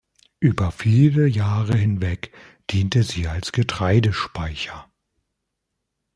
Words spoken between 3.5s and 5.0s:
Getreidespeicher.